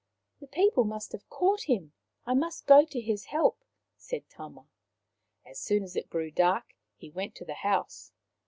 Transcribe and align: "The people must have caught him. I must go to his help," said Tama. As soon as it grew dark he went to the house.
"The 0.41 0.47
people 0.47 0.83
must 0.83 1.11
have 1.11 1.29
caught 1.29 1.65
him. 1.69 1.93
I 2.25 2.33
must 2.33 2.65
go 2.65 2.85
to 2.85 2.99
his 3.01 3.25
help," 3.25 3.63
said 3.97 4.27
Tama. 4.31 4.65
As 5.45 5.59
soon 5.59 5.83
as 5.83 5.95
it 5.95 6.09
grew 6.09 6.31
dark 6.31 6.73
he 6.95 7.11
went 7.11 7.35
to 7.35 7.45
the 7.45 7.53
house. 7.61 8.11